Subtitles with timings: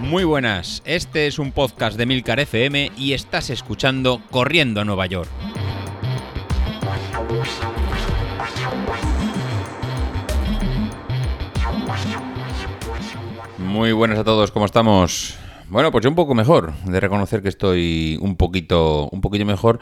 [0.00, 5.04] Muy buenas, este es un podcast de Milcar FM y estás escuchando Corriendo a Nueva
[5.06, 5.28] York.
[13.58, 15.34] Muy buenas a todos, ¿cómo estamos?
[15.68, 19.78] Bueno, pues yo un poco mejor, de reconocer que estoy un poquito, un poquito mejor.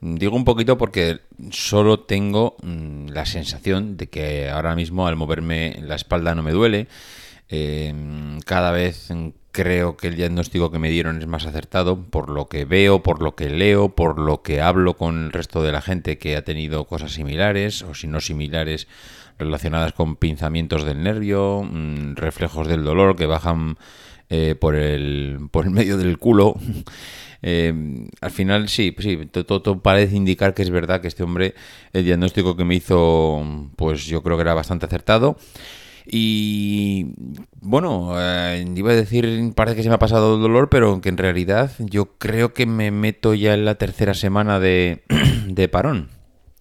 [0.00, 1.20] Digo un poquito porque
[1.50, 6.52] solo tengo mm, la sensación de que ahora mismo al moverme la espalda no me
[6.52, 6.88] duele.
[7.48, 7.94] Eh,
[8.44, 9.10] cada vez
[9.54, 13.22] creo que el diagnóstico que me dieron es más acertado por lo que veo, por
[13.22, 16.42] lo que leo, por lo que hablo con el resto de la gente que ha
[16.42, 18.88] tenido cosas similares o si no similares
[19.38, 23.78] relacionadas con pinzamientos del nervio, mm, reflejos del dolor que bajan
[24.30, 26.56] eh, por, el, por el medio del culo.
[27.46, 27.74] Eh,
[28.22, 31.54] al final sí, sí, todo, parece indicar que es verdad que este hombre,
[31.92, 35.36] el diagnóstico que me hizo, pues yo creo que era bastante acertado.
[36.06, 37.14] Y
[37.60, 41.10] bueno, eh, iba a decir, parece que se me ha pasado el dolor, pero que
[41.10, 45.02] en realidad yo creo que me meto ya en la tercera semana de,
[45.46, 46.08] de parón.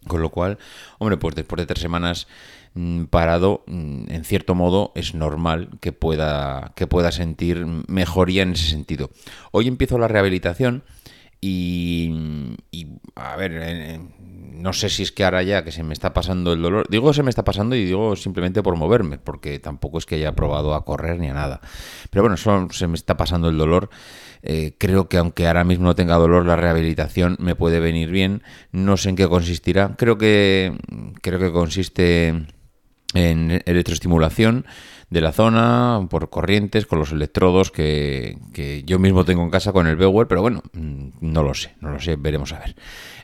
[0.08, 0.58] Con lo cual,
[1.00, 2.28] hombre, pues después de tres semanas
[3.10, 8.70] parado, mm, en cierto modo es normal que pueda, que pueda sentir mejoría en ese
[8.70, 9.12] sentido.
[9.52, 10.84] Hoy empiezo la rehabilitación
[11.46, 12.10] y,
[13.16, 16.62] a ver, no sé si es que ahora ya que se me está pasando el
[16.62, 20.16] dolor, digo se me está pasando y digo simplemente por moverme, porque tampoco es que
[20.16, 21.60] haya probado a correr ni a nada.
[22.10, 23.90] Pero bueno, solo se me está pasando el dolor.
[24.42, 28.42] Eh, creo que aunque ahora mismo no tenga dolor, la rehabilitación me puede venir bien.
[28.72, 29.96] No sé en qué consistirá.
[29.98, 30.78] Creo que
[31.22, 32.46] creo que consiste
[33.14, 34.66] en electroestimulación
[35.10, 38.38] de la zona por corrientes con los electrodos que,
[38.86, 41.92] yo mismo tengo en casa con el Bewer, pero bueno, mm, no lo sé, no
[41.92, 42.76] lo sé, veremos a ver.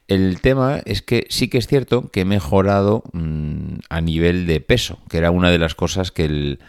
[0.07, 4.59] El tema es que sí que es cierto que he mejorado mm, a nivel de
[4.61, 6.59] peso, que era una de las cosas que el,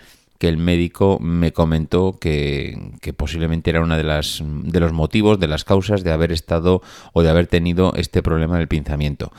[0.40, 5.48] que el médico me comentó que, posiblemente era una de las de los motivos, de
[5.48, 6.80] las causas de haber estado
[7.12, 9.32] o de haber tenido este problema del pinzamiento.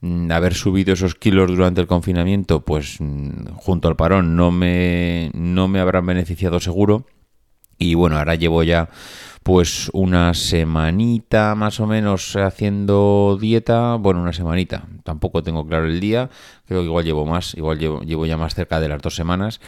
[0.00, 5.30] Mm, haber subido esos kilos durante el confinamiento, pues mm, junto al parón no me,
[5.32, 7.06] no me habrán beneficiado seguro.
[7.78, 8.88] Y bueno, ahora llevo ya
[9.44, 13.94] pues una semanita más o menos haciendo dieta.
[13.94, 14.88] Bueno, una semanita.
[15.04, 16.30] Tampoco tengo claro el día.
[16.66, 17.54] Creo que igual llevo más.
[17.54, 19.60] Igual llevo, llevo ya más cerca de las dos semanas.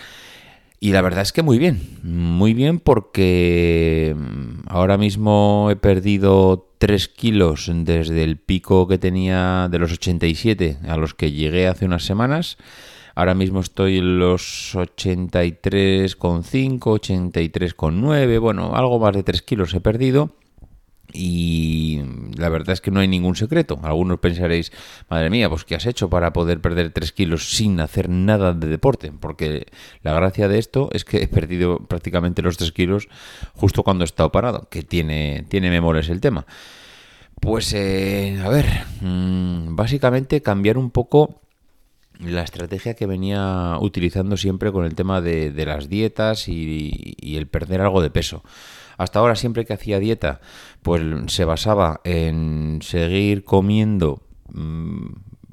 [0.83, 6.71] Y la verdad es que muy bien, muy bien porque mm, ahora mismo he perdido
[6.79, 11.85] 3 kilos desde el pico que tenía de los 87 a los que llegué hace
[11.85, 12.57] unas semanas.
[13.15, 20.31] Ahora mismo estoy en los 83,5, 83,9, bueno, algo más de 3 kilos he perdido.
[21.13, 22.03] Y
[22.37, 23.79] la verdad es que no hay ningún secreto.
[23.83, 24.73] Algunos pensaréis,
[25.09, 28.69] madre mía, pues ¿qué has hecho para poder perder 3 kilos sin hacer nada de
[28.69, 29.13] deporte?
[29.13, 29.67] Porque
[30.03, 33.09] la gracia de esto es que he perdido prácticamente los 3 kilos
[33.55, 36.47] justo cuando he estado parado, que tiene, tiene memores el tema.
[37.41, 38.67] Pues, eh, a ver,
[39.01, 41.41] mm, básicamente cambiar un poco
[42.23, 47.81] la estrategia que venía utilizando siempre con el tema de, las dietas y el perder
[47.81, 48.43] algo de peso.
[49.01, 50.43] Hasta ahora siempre que hacía dieta,
[50.83, 54.23] pues se basaba en seguir comiendo
[54.53, 55.07] mm,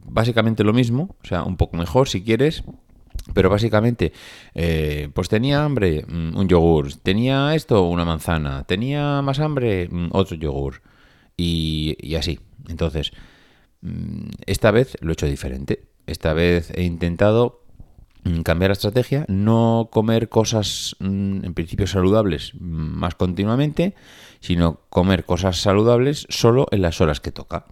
[0.03, 2.66] básicamente lo mismo, o sea, un poco mejor si quieres,
[3.33, 4.11] pero básicamente,
[4.53, 10.09] eh, pues tenía hambre, mm, un yogur, tenía esto, una manzana, tenía más hambre, mm,
[10.11, 10.81] otro yogur,
[11.38, 12.41] y, y así.
[12.67, 13.13] Entonces,
[14.45, 15.83] esta vez lo he hecho diferente.
[16.07, 17.62] Esta vez he intentado
[18.28, 23.95] Mm, cambiar la estrategia, no comer cosas mm, en principio saludables más continuamente,
[24.41, 27.66] sino comer cosas saludables solo en las horas que toca.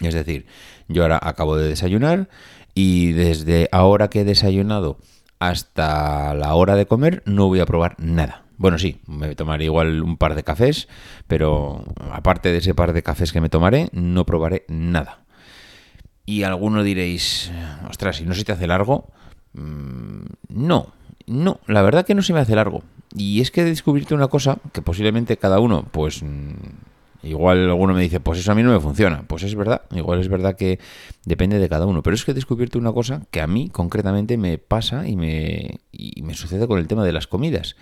[0.00, 0.46] Es decir,
[0.88, 2.28] yo ahora acabo de desayunar
[2.74, 4.98] y desde ahora que he desayunado
[5.38, 8.44] hasta la hora de comer no voy a probar nada.
[8.56, 10.88] Bueno, sí, me tomaré igual un par de cafés,
[11.28, 15.19] pero aparte de ese par de cafés que me tomaré, no probaré nada.
[16.26, 17.50] Y alguno diréis,
[17.88, 19.08] ostras, si no se te hace largo,
[19.52, 20.92] Mm, no,
[21.26, 22.82] no, la verdad que no se me hace largo.
[23.14, 26.54] Y es que he descubierto una cosa que posiblemente cada uno, pues mm,
[27.24, 29.24] igual alguno me dice, pues eso a mí no me funciona.
[29.26, 30.78] Pues es verdad, igual es verdad que
[31.24, 32.02] depende de cada uno.
[32.02, 35.80] Pero es que he descubierto una cosa que a mí concretamente me pasa y me,
[35.90, 37.76] y me sucede con el tema de las comidas.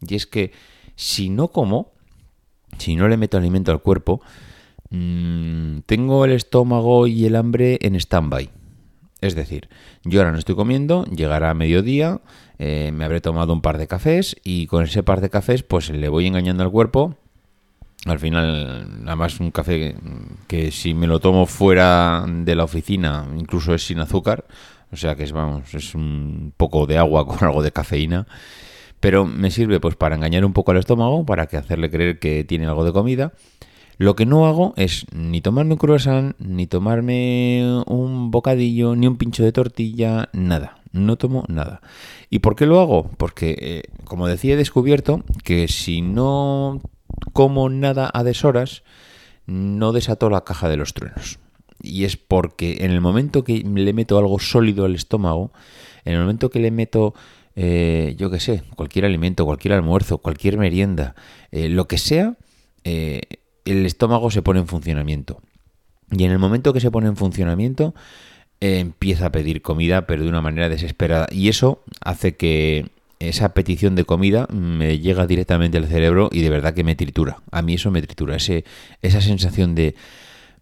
[0.00, 0.52] Y es que
[0.96, 1.92] si no como,
[2.78, 4.22] si no le meto alimento al cuerpo,
[4.90, 8.50] mmm, tengo el estómago y el hambre en stand-by.
[9.20, 9.68] Es decir,
[10.04, 12.20] yo ahora no estoy comiendo, llegará a mediodía,
[12.58, 15.88] eh, me habré tomado un par de cafés y con ese par de cafés pues
[15.88, 17.16] le voy engañando al cuerpo.
[18.06, 19.96] Al final, nada más un café
[20.46, 24.44] que si me lo tomo fuera de la oficina, incluso es sin azúcar,
[24.92, 28.26] O sea que es, vamos, es un poco de agua con algo de cafeína.
[29.00, 32.44] Pero me sirve pues para engañar un poco al estómago, para que hacerle creer que
[32.44, 33.32] tiene algo de comida.
[33.96, 39.16] Lo que no hago es ni tomarme un croissant, ni tomarme un bocadillo, ni un
[39.16, 40.78] pincho de tortilla, nada.
[40.92, 41.80] No tomo nada.
[42.30, 43.10] ¿Y por qué lo hago?
[43.16, 46.80] Porque, eh, como decía, he descubierto que si no
[47.32, 48.82] como nada a deshoras,
[49.46, 51.38] no desato la caja de los truenos.
[51.82, 55.52] Y es porque en el momento que le meto algo sólido al estómago,
[56.04, 57.14] en el momento que le meto,
[57.56, 61.14] eh, yo qué sé, cualquier alimento, cualquier almuerzo, cualquier merienda,
[61.50, 62.36] eh, lo que sea,
[63.64, 65.40] el estómago se pone en funcionamiento.
[66.10, 67.94] Y en el momento que se pone en funcionamiento,
[68.60, 71.26] empieza a pedir comida, pero de una manera desesperada.
[71.30, 76.50] Y eso hace que esa petición de comida me llega directamente al cerebro y de
[76.50, 77.38] verdad que me tritura.
[77.50, 78.36] A mí eso me tritura.
[78.36, 78.64] Ese,
[79.02, 79.94] esa sensación de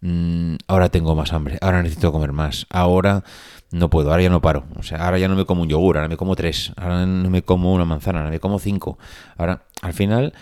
[0.05, 3.23] Mm, ahora tengo más hambre, ahora necesito comer más, ahora
[3.71, 4.65] no puedo, ahora ya no paro.
[4.75, 7.29] O sea, ahora ya no me como un yogur, ahora me como tres, ahora no
[7.29, 8.99] me como una manzana, ahora me como cinco.
[9.37, 10.33] Ahora, al final,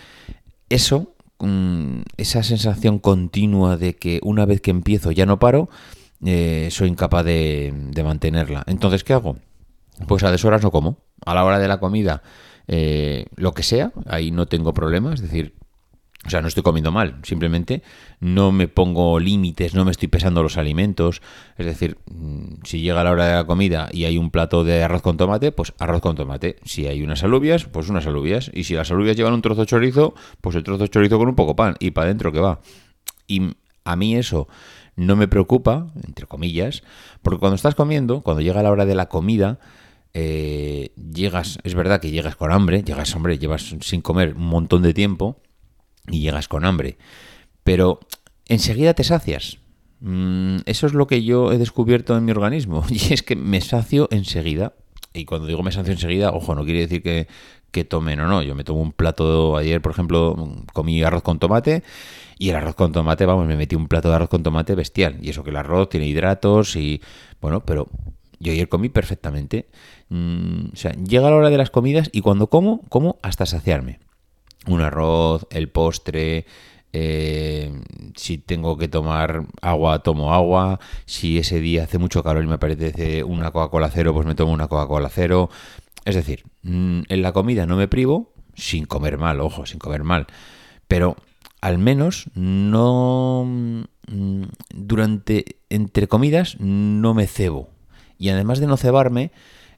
[0.68, 1.14] eso,
[2.16, 5.68] esa sensación continua de que una vez que empiezo ya no paro,
[6.24, 8.62] eh, soy incapaz de, mantenerla.
[8.66, 9.36] Entonces, ¿qué hago?
[10.06, 10.98] Pues a deshoras no como.
[11.24, 12.22] A la hora de la comida,
[12.68, 15.14] eh, lo que sea, ahí no tengo problema.
[15.14, 15.54] Es decir,
[16.24, 17.82] o sea, no estoy comiendo mal, simplemente
[18.20, 21.20] no me pongo límites, no me estoy pesando los alimentos.
[21.58, 24.84] Es decir, mm, si llega la hora de la comida y hay un plato de
[24.84, 26.56] arroz con tomate, pues arroz con tomate.
[26.64, 28.52] Si hay unas alubias, pues unas alubias.
[28.54, 31.28] Y si las alubias llevan un trozo de chorizo, pues el trozo de chorizo con
[31.28, 32.60] un poco pan y para adentro que va.
[33.26, 34.46] Y a mí eso
[34.94, 36.84] no me preocupa, entre comillas,
[37.22, 39.58] porque cuando estás comiendo, cuando llega la hora de la comida,
[40.14, 44.82] eh, llegas, es verdad que llegas con hambre, llegas, hombre, llevas sin comer un montón
[44.82, 45.40] de tiempo
[46.08, 46.96] y llegas con hambre.
[47.64, 48.00] Pero
[48.46, 49.58] enseguida te sacias.
[50.00, 52.84] Mm, eso es lo que yo he descubierto en mi organismo.
[52.90, 54.74] Y es que me sacio enseguida.
[55.14, 57.28] Y cuando digo me sacio enseguida, ojo, no quiere decir que,
[57.70, 58.42] que tomen o no.
[58.42, 60.36] Yo me tomo un plato, ayer por ejemplo,
[60.72, 61.82] comí arroz con tomate
[62.38, 65.18] y el arroz con tomate, vamos, me metí un plato de arroz con tomate bestial.
[65.22, 67.00] Y eso que el arroz tiene hidratos y,
[67.40, 67.88] bueno, pero
[68.40, 69.68] yo ayer comí perfectamente.
[70.08, 74.00] Mm, o sea, llega la hora de las comidas y cuando como, como hasta saciarme
[74.66, 76.46] un arroz, el postre,
[76.92, 77.72] eh,
[78.16, 80.78] si tengo que tomar agua, tomo agua.
[81.06, 84.52] Si ese día hace mucho calor y me apetece una Coca-Cola cero, pues me tomo
[84.52, 85.50] una Coca-Cola cero.
[86.04, 90.04] Es decir, mm, en la comida no me privo, sin comer mal, ojo, sin comer
[90.04, 90.26] mal.
[90.88, 91.16] Pero
[91.60, 93.44] al menos no...
[94.08, 94.42] Mm,
[94.74, 97.70] durante, entre comidas, no me cebo.
[98.18, 99.32] Y además de no cebarme,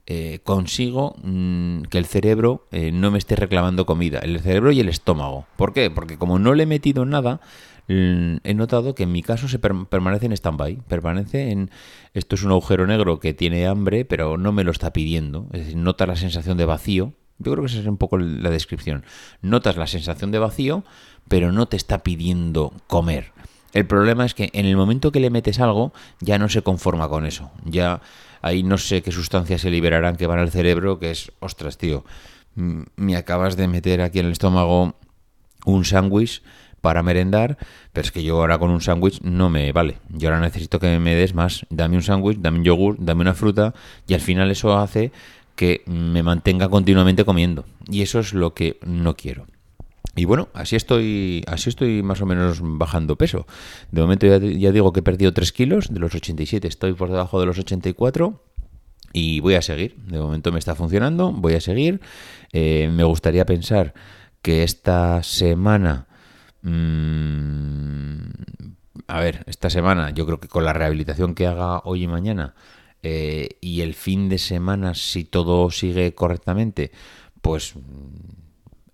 [0.06, 4.80] eh, consigo mm, que el cerebro eh, no me esté reclamando comida, el cerebro y
[4.80, 5.46] el estómago.
[5.56, 5.90] ¿Por qué?
[5.90, 7.40] Porque como no le he metido nada,
[7.88, 11.70] mm, he notado que en mi caso se permanece en stand-by, permanece en
[12.12, 15.60] esto es un agujero negro que tiene hambre, pero no me lo está pidiendo, es
[15.60, 17.14] decir, nota la sensación de vacío.
[17.38, 19.04] Yo creo que esa es un poco la descripción.
[19.42, 20.84] Notas la sensación de vacío,
[21.28, 23.32] pero no te está pidiendo comer.
[23.74, 27.08] El problema es que en el momento que le metes algo, ya no se conforma
[27.08, 27.50] con eso.
[27.64, 28.00] Ya
[28.40, 32.04] ahí no sé qué sustancias se liberarán que van al cerebro, que es, ostras, tío,
[32.54, 34.94] me acabas de meter aquí en el estómago
[35.66, 36.40] un sándwich
[36.80, 37.58] para merendar,
[37.92, 39.96] pero es que yo ahora con un sándwich no me vale.
[40.08, 41.66] Yo ahora necesito que me des más.
[41.68, 43.74] Dame un sándwich, dame un yogur, dame una fruta
[44.06, 45.10] y al final eso hace
[45.56, 47.64] que me mantenga continuamente comiendo.
[47.88, 49.46] Y eso es lo que no quiero.
[50.16, 53.46] Y bueno, así estoy, así estoy más o menos bajando peso.
[53.90, 57.40] De momento ya, digo que he perdido 3 kilos, de los 87 estoy por debajo
[57.40, 58.40] de los 84
[59.12, 59.96] y voy a seguir.
[60.06, 62.00] De momento me está funcionando, voy a seguir.
[62.52, 63.94] Eh, me gustaría pensar
[64.42, 66.06] que esta semana...
[66.62, 68.14] Mmm,
[69.06, 72.54] a ver, esta semana yo creo que con la rehabilitación que haga hoy y mañana
[73.02, 76.90] eh, y el fin de semana, si todo sigue correctamente,
[77.42, 77.74] pues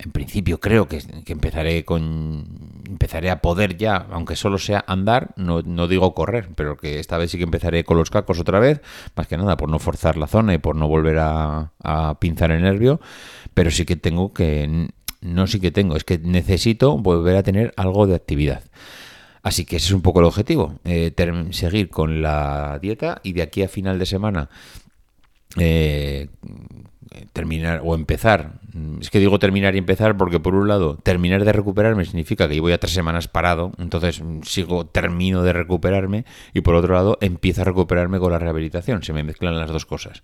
[0.03, 2.47] en principio creo que, empezaré con
[2.89, 7.19] empezaré a poder ya, aunque solo sea andar, no, no, digo correr, pero que esta
[7.19, 8.81] vez sí que empezaré con los cacos otra vez,
[9.15, 11.71] más que nada por no forzar la zona y por no volver a,
[12.19, 13.01] pinzar el nervio,
[13.55, 14.89] pero sí que tengo que,
[15.21, 18.63] no sí que tengo, es que necesito volver a tener algo de actividad.
[19.43, 21.15] Así que ese es un poco el objetivo, eh,
[21.51, 24.51] seguir con la dieta y de aquí a final de semana
[25.57, 26.29] eh,
[27.41, 28.61] terminar o empezar.
[29.01, 32.61] Es que digo terminar y empezar porque por un lado terminar de recuperarme significa que
[32.61, 37.63] voy a tres semanas parado, entonces sigo, termino de recuperarme y por otro lado empiezo
[37.63, 40.23] a recuperarme con la rehabilitación, se me mezclan las dos cosas.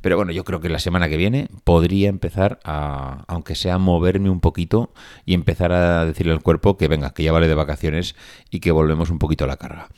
[0.00, 4.30] Pero bueno, yo creo que la semana que viene podría empezar a, aunque sea moverme
[4.30, 4.94] un poquito
[5.26, 8.16] y empezar a decirle al cuerpo que venga, que ya vale de vacaciones
[8.48, 9.88] y que volvemos un poquito a la carga.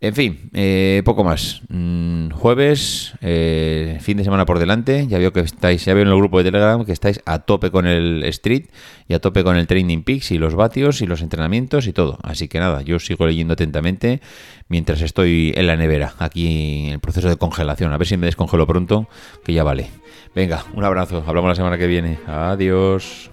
[0.00, 1.60] En fin, eh, poco más.
[1.68, 5.08] Mm, jueves, eh, fin de semana por delante.
[5.08, 7.72] Ya veo que estáis, ya veo en el grupo de Telegram que estáis a tope
[7.72, 8.66] con el Street
[9.08, 12.18] y a tope con el Training Peaks y los vatios y los entrenamientos y todo.
[12.22, 14.20] Así que nada, yo sigo leyendo atentamente
[14.68, 17.92] mientras estoy en la nevera, aquí en el proceso de congelación.
[17.92, 19.08] A ver si me descongelo pronto,
[19.44, 19.90] que ya vale.
[20.32, 21.24] Venga, un abrazo.
[21.26, 22.18] Hablamos la semana que viene.
[22.28, 23.30] Adiós.